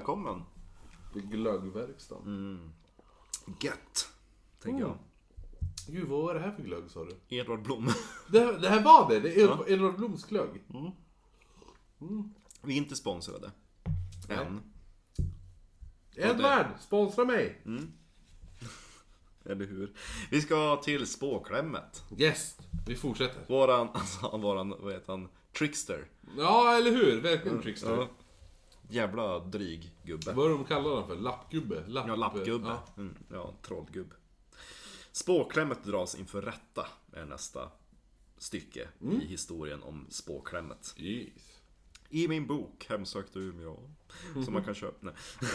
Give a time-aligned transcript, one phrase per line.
[0.00, 0.42] Välkommen!
[1.12, 2.22] Glöggverkstan.
[2.26, 2.70] Mm.
[3.60, 4.08] Gött!
[4.62, 4.98] Tänker jag.
[5.88, 7.36] Gud, vad var det här för glögg sa du?
[7.36, 7.88] Edvard Blom.
[8.28, 9.20] Det, det här var det?
[9.20, 10.64] Det är Edvard Bloms glögg?
[12.62, 13.50] Vi är inte sponsrade.
[14.28, 14.60] Än.
[16.16, 17.62] Edvard, sponsra mig!
[19.44, 19.92] Eller hur?
[20.30, 22.04] Vi ska till spåklämmet.
[22.18, 23.44] Yes, vi fortsätter.
[23.48, 25.28] Våran, alltså våran, vad heter han?
[25.58, 26.08] Trickster.
[26.36, 27.20] Ja, eller hur?
[27.20, 27.96] Verkligen trickster.
[27.96, 28.08] Ja.
[28.90, 30.32] Jävla dryg gubbe.
[30.32, 31.16] Vad är de kallar den för?
[31.16, 31.84] Lappgubbe?
[31.86, 32.68] Lapp, Ja, lappgubbe.
[32.68, 32.84] Ja.
[32.96, 34.14] Mm, ja, trollgubb.
[35.12, 37.70] Spåklämmet dras inför rätta är nästa
[38.38, 40.94] stycke i historien om spåklämmet.
[40.98, 41.60] Yes.
[42.08, 43.76] I min bok Hemsökta Umeå.
[44.44, 44.96] Som man kan köpa.
[45.00, 45.14] Nej.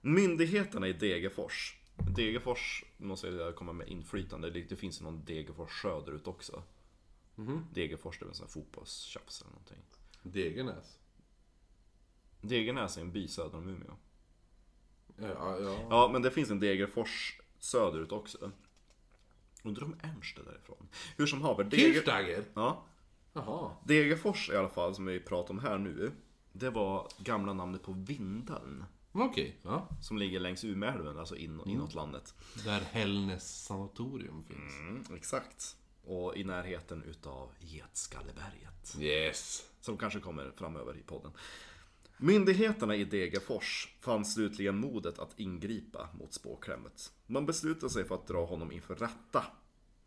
[0.00, 1.78] Myndigheterna i Degerfors.
[2.16, 4.50] Degerfors måste jag komma med inflytande.
[4.50, 6.62] Det finns ju någon Degerfors söderut också.
[7.74, 9.82] Degerfors det är väl en sån här fotbollstjafs eller någonting.
[10.22, 10.98] Degernäs.
[12.42, 13.96] Degernäs är en by söder om Umeå.
[15.16, 15.78] Ja, ja.
[15.90, 18.50] Ja, men det finns en Degerfors söderut också.
[19.62, 20.88] Undrar om Ernst är därifrån.
[21.16, 21.64] Hur som haver.
[21.64, 22.44] Deger...
[22.54, 22.84] Ja.
[23.32, 23.70] Jaha.
[23.84, 26.12] Degerfors i alla fall, som vi pratar om här nu.
[26.52, 28.84] Det var gamla namnet på Vindeln.
[29.12, 29.56] Okej.
[29.62, 29.88] Ja.
[30.02, 32.34] Som ligger längs Umeälven, alltså in, inåt landet.
[32.64, 34.74] Där Hällnäs sanatorium finns.
[34.80, 35.76] Mm, exakt.
[36.04, 38.96] Och i närheten utav Getskalleberget.
[39.00, 39.68] Yes.
[39.80, 41.32] Som kanske kommer framöver i podden.
[42.24, 47.12] Myndigheterna i Degerfors fann slutligen modet att ingripa mot spåklämmet.
[47.26, 49.44] Man beslutade sig för att dra honom inför rätta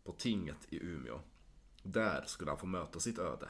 [0.04, 1.20] på tinget i Umeå.
[1.82, 3.48] Där skulle han få möta sitt öde.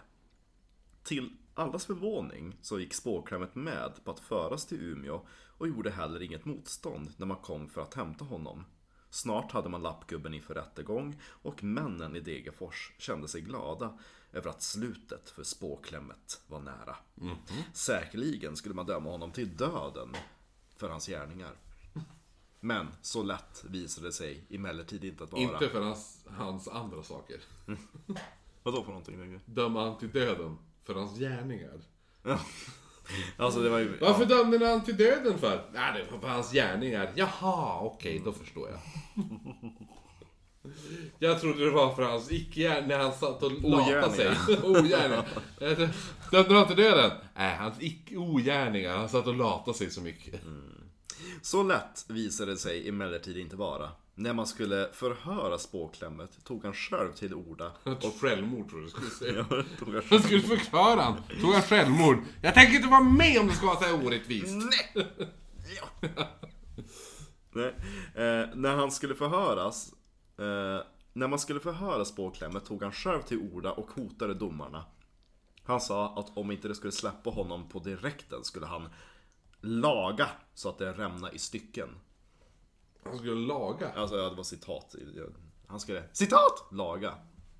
[1.02, 5.20] Till allas förvåning så gick spåklämmet med på att föras till Umeå
[5.58, 8.64] och gjorde heller inget motstånd när man kom för att hämta honom.
[9.16, 13.98] Snart hade man lappgubben inför rättegång och männen i Degerfors kände sig glada
[14.32, 16.96] över att slutet för spåklämmet var nära.
[17.72, 20.16] Säkerligen skulle man döma honom till döden
[20.76, 21.52] för hans gärningar.
[22.60, 25.42] Men så lätt visade det sig emellertid inte att vara.
[25.42, 27.40] Inte för hans, hans andra saker.
[28.62, 29.40] Vadå för någonting?
[29.46, 31.80] Döma han till döden för hans gärningar.
[32.22, 32.40] Ja.
[33.36, 33.98] Alltså det var ju...
[34.00, 35.62] Varför dömde ni han till döden för?
[35.72, 37.10] Nej, det var för hans gärningar.
[37.14, 38.80] Jaha, okej, då förstår jag.
[41.18, 44.28] Jag trodde det var för hans icke när han satt och latade sig.
[44.62, 45.24] Ogärningar.
[46.30, 47.10] Dömde han till döden?
[47.36, 47.74] Nej, hans
[48.16, 48.96] ogärningar.
[48.96, 50.40] Han satt och latade sig så mycket.
[51.42, 53.90] Så lätt visade det sig emellertid inte vara.
[54.18, 57.72] När man skulle förhöra spåklämmet tog han själv till orda.
[57.84, 59.44] Ett självmord tror du skulle säga.
[59.78, 61.22] Tog han Han skulle förklara han.
[61.40, 62.16] Tog han självmord.
[62.42, 64.54] Jag tänker inte vara med om det ska vara så här orättvist.
[64.94, 65.06] Nej!
[65.80, 66.08] Ja.
[67.52, 67.74] Nej.
[68.14, 69.92] Eh, när han skulle förhöras
[70.38, 74.84] eh, När man skulle förhöra spåklämmet tog han själv till orda och hotade domarna
[75.64, 78.88] Han sa att om inte det skulle släppa honom på direkten skulle han
[79.60, 81.88] Laga så att det rämna i stycken
[83.08, 83.92] Han skulle laga.
[83.96, 84.94] Alltså ja, det var citat
[85.66, 86.68] Han skulle, citat!
[86.72, 87.14] Laga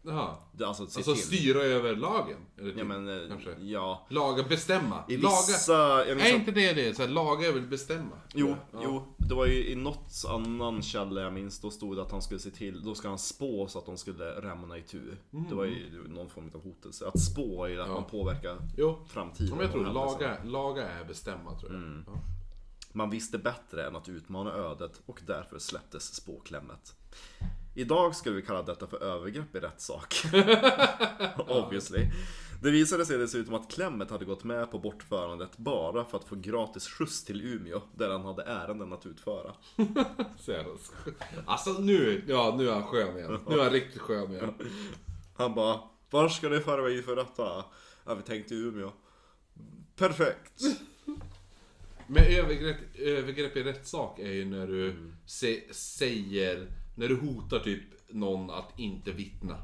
[0.09, 0.37] Jaha.
[0.65, 2.37] Alltså Alltså styra över lagen.
[2.59, 3.55] Eller typ, Ja men, eh, kanske.
[3.61, 5.05] ja Laga, bestämma.
[5.09, 5.29] I laga.
[5.37, 6.95] vissa, Är att- inte det det?
[6.97, 8.17] Så här, laga är väl bestämma?
[8.35, 8.81] Jo, Ja.
[8.85, 12.23] jo, det var ju i något annan källa jag minns, då stod det att han
[12.23, 15.21] skulle se till, då ska han spå så att de skulle rämna i tur.
[15.49, 17.09] Det var ju någon form av hotelse.
[17.09, 18.99] Att spå är ju att man påverkar Jo.
[19.09, 19.51] framtiden.
[19.51, 21.83] Men jag tror laga, laga är bestämma tror jag.
[21.83, 22.05] Mm.
[22.07, 22.13] Ja.
[22.97, 26.95] Man visste bättre än att utmana ödet och därför släpptes spåklämmet.
[27.75, 30.15] Idag skulle vi kalla detta för övergrepp i rättssak.
[31.49, 32.11] Obviously.
[32.63, 36.35] Det visade sig dessutom att Klemmet hade gått med på bortförandet bara för att få
[36.35, 39.55] gratis skjuts till Umeå, där han hade ärenden att utföra.
[41.47, 43.41] Alltså nu, ja nu är han skön igen.
[43.49, 44.55] Nu är han riktigt skön igen.
[45.37, 45.81] Han bara,
[46.11, 47.65] var ska ni föra mig för detta?
[48.05, 48.93] Ja, vi tänkte Umeå.
[49.97, 50.63] Perfekt.
[52.07, 54.95] Men övergrepp, övergrepp i rättssak är ju när du
[55.27, 56.67] sä- säger,
[56.97, 59.63] när du hotar typ någon att inte vittna.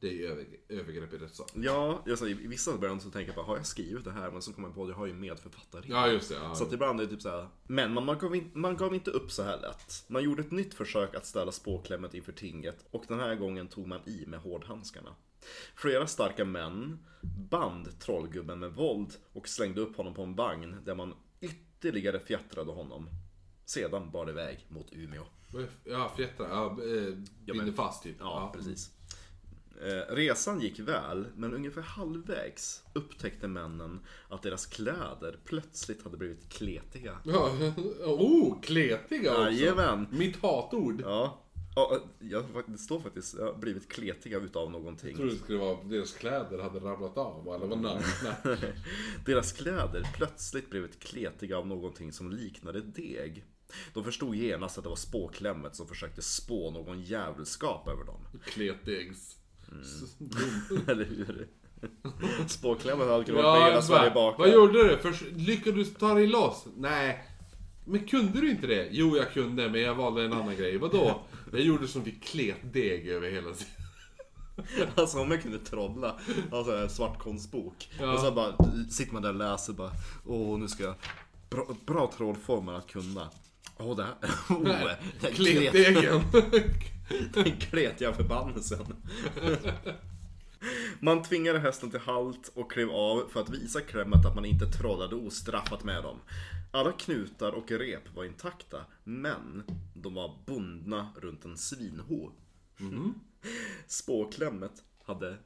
[0.00, 1.50] Det är ju övergrepp, övergrepp i rättssak.
[1.54, 4.30] Ja, alltså, i vissa början så tänker jag bara, har jag skrivit det här?
[4.30, 5.84] Men så kommer jag på att jag har ju medförfattare.
[5.88, 6.34] Ja just det.
[6.34, 8.94] Ja, Så att ibland är det typ såhär, men man, man, gav in, man gav
[8.94, 10.04] inte upp så här lätt.
[10.08, 13.86] Man gjorde ett nytt försök att ställa spåklämmet inför tinget och den här gången tog
[13.86, 15.14] man i med hårdhandskarna.
[15.76, 16.98] Flera starka män
[17.50, 22.72] band trollgubben med våld och slängde upp honom på en vagn där man ytterligare fjättrade
[22.72, 23.08] honom.
[23.64, 25.24] Sedan bar det iväg mot Umeå.
[25.84, 28.16] ja fjättra, ja, eh, binder fast typ.
[28.20, 28.90] Ja, precis.
[29.80, 36.48] Eh, resan gick väl, men ungefär halvvägs upptäckte männen att deras kläder plötsligt hade blivit
[36.48, 37.18] kletiga.
[37.24, 37.50] Ja,
[38.04, 39.50] oh, kletiga också.
[39.50, 40.06] Jajamän.
[40.10, 41.00] Mitt hatord.
[41.00, 41.41] Ja,
[41.74, 45.08] Ja, jag, det står faktiskt, jag har blivit kletiga utav någonting.
[45.10, 48.36] Jag trodde det skulle vara deras kläder hade ramlat av eller var nakna.
[49.26, 53.44] Deras kläder plötsligt blivit kletiga av någonting som liknade deg.
[53.94, 58.20] De förstod genast att det var spåklämmet som försökte spå någon djävulskap över dem.
[58.44, 59.36] Kletdegs.
[60.86, 61.48] Eller hur?
[62.48, 64.42] Spåklämmet hade kunnat vara med hela Ja, Sverige bakom.
[64.44, 64.96] vad gjorde du?
[64.96, 66.66] Först, lyckades du ta dig loss?
[66.76, 67.28] Nej.
[67.84, 68.88] Men kunde du inte det?
[68.90, 70.78] Jo, jag kunde, men jag valde en annan grej.
[70.78, 71.22] Vadå?
[71.52, 73.72] Jag gjorde som vi klet deg över hela sidan.
[74.94, 76.18] Alltså om jag kunde trolla,
[76.52, 77.90] alltså en svart konstbok.
[77.98, 78.12] Ja.
[78.12, 78.56] Och så bara
[78.90, 79.90] sitter man där och läser bara,
[80.26, 80.94] åh nu ska jag,
[81.50, 83.30] bra, bra trollformer att kunna.
[83.78, 84.14] Åh det här,
[84.56, 84.98] oh, det här
[85.30, 86.22] klet, Kletdegen.
[87.32, 88.96] den kletiga förbannelsen.
[91.00, 94.66] Man tvingade hästen till halt och klev av för att visa klämmet att man inte
[94.66, 96.18] trollade ostraffat med dem.
[96.70, 99.62] Alla knutar och rep var intakta, men
[99.94, 102.30] de var bundna runt en svinho.
[103.86, 105.36] Spåklämmet hade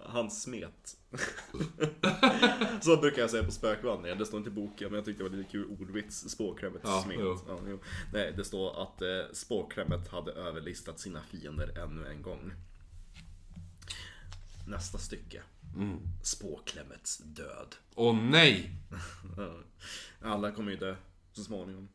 [0.00, 0.96] han smet.
[2.80, 4.18] Så brukar jag säga på spökvandringen.
[4.18, 6.30] Det står inte i boken men jag tyckte det var lite kul ordvits.
[6.30, 7.18] Spåklämmet Ja, smet.
[7.20, 7.58] Ja.
[8.12, 12.52] Nej, det står att eh, spåklämmet hade överlistat sina fiender ännu en gång.
[14.66, 15.42] Nästa stycke.
[16.22, 17.76] Spåklämmets död.
[17.94, 18.70] Åh nej!
[20.20, 20.96] Alla kommer ju dö
[21.32, 21.88] så småningom.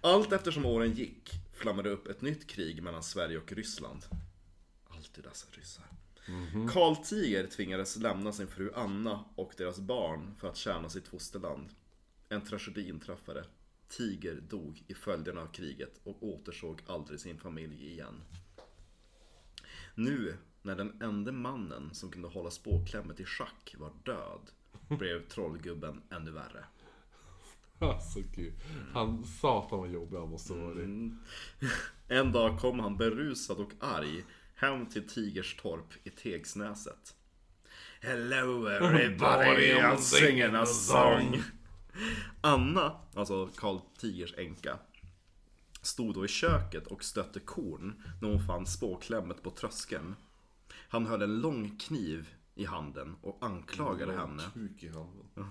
[0.00, 4.04] Allt eftersom åren gick flammade upp ett nytt krig mellan Sverige och Ryssland.
[4.88, 5.84] Alltid dessa ryssar.
[6.72, 11.68] Karl Tiger tvingades lämna sin fru Anna och deras barn för att tjäna sitt fosterland.
[12.28, 13.44] En tragedi inträffade.
[13.88, 18.22] Tiger dog i följderna av kriget och återsåg aldrig sin familj igen.
[19.94, 24.50] Nu, när den enda mannen som kunde hålla spåklämmet i schack var död,
[24.98, 26.64] blev trollgubben ännu värre.
[27.78, 28.52] Alltså gud.
[28.92, 30.72] Han, satan vad jobbig han måste vara.
[30.72, 31.18] Mm.
[32.08, 34.24] En dag kom han berusad och arg
[34.54, 37.16] hem till Tigerstorp i Tegsnäset.
[38.00, 41.42] Hello everybody, I'm singing a song.
[42.40, 44.78] Anna, alltså Karl Tigers änka,
[45.82, 50.16] stod då i köket och stötte korn när hon fann spåklämmet på tröskeln.
[50.92, 55.50] Han höll en lång kniv i handen och anklagade henne Kuk i handen.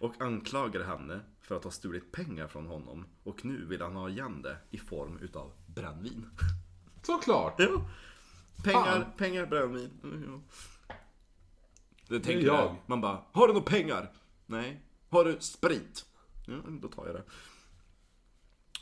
[0.00, 4.08] och anklagade henne för att ha stulit pengar från honom och nu vill han ha
[4.08, 6.26] igen det i form utav brännvin.
[7.02, 7.54] Såklart!
[7.58, 7.90] Ja.
[8.64, 9.04] Pengar, Fan.
[9.16, 9.90] pengar, brännvin.
[10.02, 10.40] Mm, ja.
[12.08, 12.56] Det tänker jag.
[12.56, 12.76] jag.
[12.86, 14.12] Man bara, har du några pengar?
[14.46, 14.80] Nej.
[15.08, 16.06] Har du sprit?
[16.46, 17.24] Ja, då tar jag det.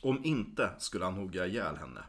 [0.03, 2.05] Om inte skulle han hugga ihjäl henne.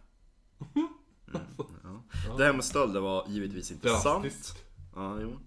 [1.35, 2.37] Mm, ja.
[2.37, 4.55] Det här med stölder var givetvis inte sant.
[4.95, 5.39] Ja, jo.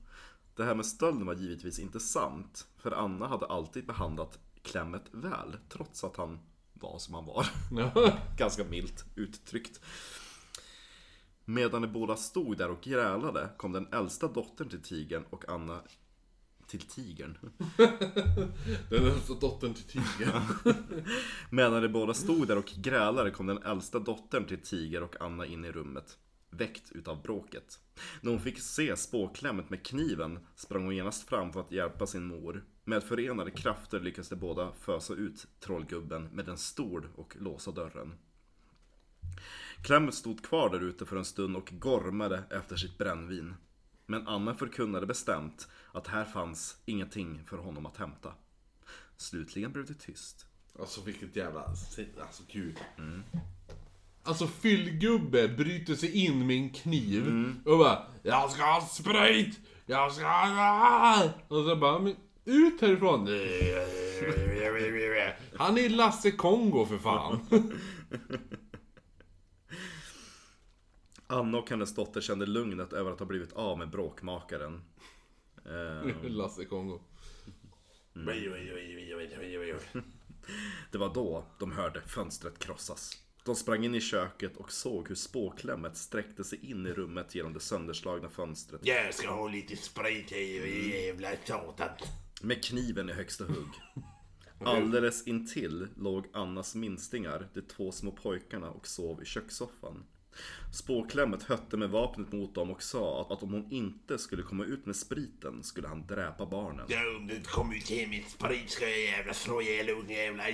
[0.56, 2.66] Det här med stölden var givetvis inte sant.
[2.76, 6.38] För Anna hade alltid behandlat Klemmet väl, trots att han
[6.72, 7.46] var som han var.
[8.36, 9.80] Ganska milt uttryckt.
[11.44, 15.80] Medan de båda stod där och grälade kom den äldsta dottern till tigern och Anna
[16.78, 17.38] till tigern.
[18.88, 20.42] Den är alltså dottern till tigern.
[21.50, 25.46] Medan de båda stod där och grälade kom den äldsta dottern till Tiger och Anna
[25.46, 26.18] in i rummet.
[26.50, 27.80] Väckt utav bråket.
[28.20, 32.24] När hon fick se spåklämmet med kniven sprang hon genast fram för att hjälpa sin
[32.24, 32.64] mor.
[32.84, 38.14] Med förenade krafter lyckades de båda fösa ut trollgubben med en stol och låsa dörren.
[39.82, 43.54] Klemmet stod kvar där ute för en stund och gormade efter sitt brännvin.
[44.06, 48.34] Men Anna förkunnade bestämt att här fanns ingenting för honom att hämta.
[49.16, 50.46] Slutligen blev det tyst.
[50.80, 51.60] Alltså vilket jävla...
[52.20, 52.76] Alltså gud.
[54.22, 59.60] Alltså fyllgubbe bryter sig in med en kniv och bara Jag ska ha sprit!
[59.86, 61.30] Jag ska ha...
[61.48, 63.26] Och så bara men, ut härifrån!
[65.56, 67.46] Han är Lasse Kongo för fan!
[71.26, 74.82] Anna och hennes dotter kände lugnet över att ha blivit av med bråkmakaren.
[75.66, 77.00] Eh, Lasse Kongo.
[80.90, 83.22] Det var då de hörde fönstret krossas.
[83.44, 87.52] De sprang in i köket och såg hur spåklämmet sträckte sig in i rummet genom
[87.52, 88.80] det sönderslagna fönstret.
[88.84, 91.88] Jag ska ha lite sprit här, jävla satan.
[92.42, 93.68] Med kniven i högsta hugg.
[94.64, 100.04] Alldeles intill låg Annas minstingar, de två små pojkarna, och sov i kökssoffan.
[100.72, 104.64] Spåklämmet hötte med vapnet mot dem och sa att, att om hon inte skulle komma
[104.64, 106.86] ut med spriten skulle han dräpa barnen.
[106.88, 110.48] Ja, om du inte kommer ut med sprit ska jag jävla slå ihjäl ungen jävla.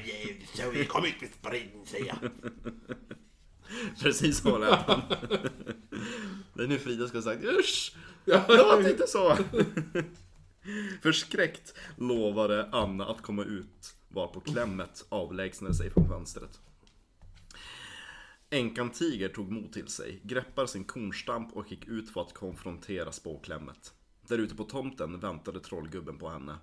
[0.54, 2.30] Så kom ut med spriten säger jag.
[4.02, 5.02] Precis så lät han.
[6.54, 7.96] Det är nu Frida ska ha sagt usch!
[8.48, 9.36] Låt inte så!
[11.02, 16.60] Förskräckt lovade Anna att komma ut varpå Klemmet avlägsnade sig från fönstret.
[18.50, 23.12] Änkan Tiger tog mod till sig, greppade sin kornstamp och gick ut för att konfrontera
[23.12, 23.94] spåklämmet.
[24.28, 26.56] Där ute på tomten väntade trollgubben på henne.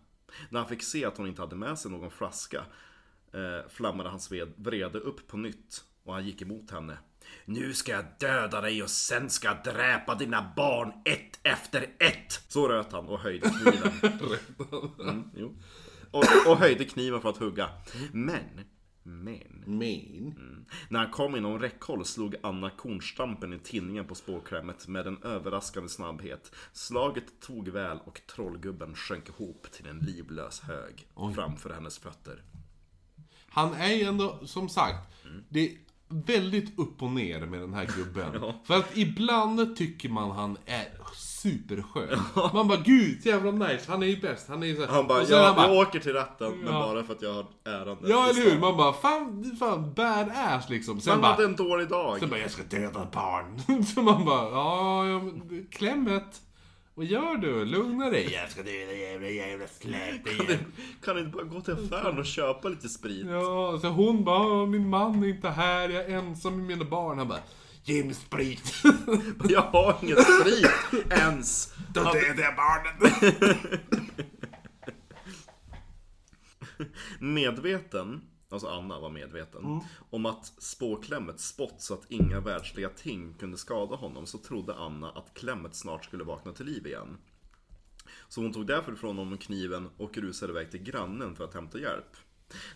[0.49, 2.65] När han fick se att hon inte hade med sig någon flaska
[3.33, 6.97] eh, flammade hans vrede upp på nytt och han gick emot henne.
[7.45, 12.43] Nu ska jag döda dig och sen ska jag dräpa dina barn ett efter ett.
[12.47, 13.91] Så röt han och höjde kniven.
[14.99, 15.55] Mm.
[16.11, 17.69] Och, och höjde kniven för att hugga.
[18.11, 18.61] Men,
[19.07, 19.63] men.
[19.65, 20.65] Men.
[20.89, 25.89] När han kom inom räckhåll slog Anna kornstampen i tinningen på spåklämmet med en överraskande
[25.89, 26.55] snabbhet.
[26.73, 32.43] Slaget tog väl och trollgubben sjönk ihop till en livlös hög framför hennes fötter.
[33.47, 35.43] Han är ju ändå, som sagt, Mm.
[35.49, 38.53] det är väldigt upp och ner med den här gubben.
[38.65, 40.87] För att ibland tycker man han är
[41.49, 42.19] superskön.
[42.53, 44.45] Man bara, gud jävla nice, han är ju bäst.
[44.49, 46.79] Han är ju så Han bara, jag, han bara, jag åker till rätten, men Ja.
[46.79, 48.49] bara för att jag har äran Ja eller hur?
[48.49, 51.01] stan." Man bara, fan, fan badass liksom.
[51.01, 52.19] Sen Man bara, hade en dålig dag.
[52.19, 53.83] sen bara, jag ska döda barn.
[53.95, 55.03] Så man bara, ja,
[55.71, 56.41] Klemmet.
[56.97, 57.65] Vad gör du?
[57.65, 58.33] Lugna dig.
[58.33, 60.25] Jag ska döda jävla jävla släp
[61.05, 63.25] Kan du, inte bara gå till affären och köpa lite sprit?
[63.29, 66.85] Ja, så hon bara, "Åh, min man är inte här, jag är ensam med mina
[66.89, 67.17] barn.
[67.17, 67.39] Han bara,
[67.87, 68.73] Ge mig sprit.
[69.49, 71.73] Jag har ingen sprit ens!
[71.93, 73.11] Då dödar jag barnen.
[77.33, 83.57] Medveten, alltså Anna var medveten, om att spåklämmet spott så att inga världsliga ting kunde
[83.57, 87.17] skada honom så trodde Anna att klämmet snart skulle vakna till liv igen.
[88.29, 91.79] Så hon tog därför ifrån honom kniven och rusade iväg till grannen för att hämta
[91.79, 92.17] hjälp.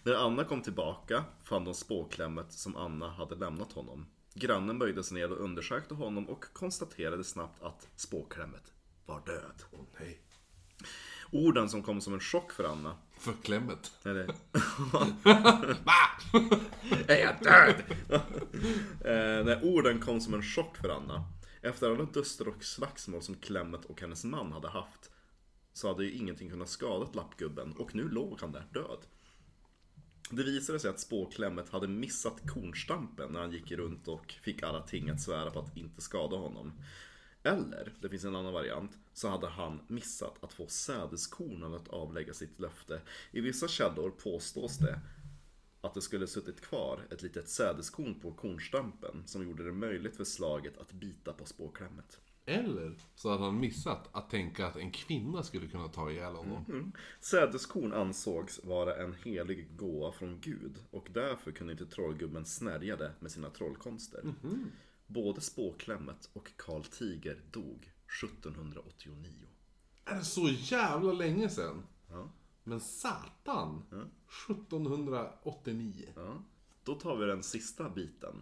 [0.03, 4.05] När Anna kom tillbaka fann de spåklämmet som Anna hade lämnat honom.
[4.33, 8.73] Grannen böjde sig ner och undersökte honom och konstaterade snabbt att spåklämmet
[9.05, 9.63] var död.
[9.99, 10.19] nej.
[11.31, 13.91] Orden som kom som en chock för Anna För Klemmet.
[14.03, 14.25] eller,
[15.83, 15.93] Va?
[17.07, 17.83] är jag död?
[19.05, 21.23] eh, när orden kom som en chock för Anna.
[21.61, 25.11] Efter alla duster och slagsmål som Klemmet och hennes man hade haft.
[25.73, 28.99] Så hade ju ingenting kunnat skada lappgubben och nu låg han där död.
[30.31, 34.81] Det visade sig att spåklämmet hade missat kornstampen när han gick runt och fick alla
[34.81, 36.73] ting att svära på att inte skada honom.
[37.43, 42.33] Eller, det finns en annan variant, så hade han missat att få sädeskornen att avlägga
[42.33, 43.01] sitt löfte.
[43.31, 44.99] I vissa källor påstås det
[45.81, 50.23] att det skulle suttit kvar ett litet sädeskorn på kornstampen som gjorde det möjligt för
[50.23, 52.19] slaget att bita på spåklämmet.
[52.49, 56.91] Eller så hade han missat att tänka att en kvinna skulle kunna ta ihjäl honom.
[57.19, 63.11] Sädeskorn ansågs vara en helig gåva från Gud och därför kunde inte trollgubben snärja det
[63.19, 64.33] med sina trollkonster.
[65.07, 67.91] Både spåklämmet och Karl Tiger dog
[68.23, 69.47] 1789.
[70.05, 71.83] Är det så jävla länge sedan?
[72.09, 72.31] Ja.
[72.63, 73.83] Men satan!
[74.49, 76.09] 1789.
[76.15, 76.43] Ja.
[76.83, 78.41] Då tar vi den sista biten.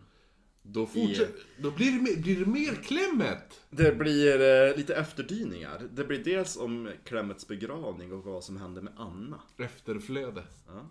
[0.70, 3.62] Då, fortsätter, då blir, det, blir det mer Klemmet!
[3.70, 5.90] Det blir eh, lite efterdyningar.
[5.92, 9.42] Det blir dels om Klemmets begravning och vad som hände med Anna.
[9.58, 10.44] Efterflöde.
[10.68, 10.90] Ja.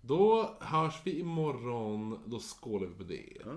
[0.00, 2.18] Då hörs vi imorgon.
[2.26, 3.36] Då skålar vi på det.
[3.44, 3.52] Ja.